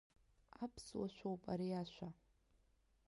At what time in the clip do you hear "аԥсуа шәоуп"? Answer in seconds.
0.63-1.43